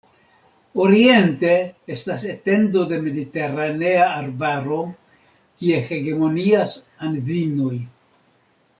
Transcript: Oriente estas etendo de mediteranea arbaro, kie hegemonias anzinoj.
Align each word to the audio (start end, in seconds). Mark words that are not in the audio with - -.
Oriente 0.85 1.51
estas 1.95 2.25
etendo 2.31 2.87
de 2.93 2.99
mediteranea 3.07 4.09
arbaro, 4.15 4.81
kie 5.61 5.85
hegemonias 5.95 6.79
anzinoj. 7.11 7.75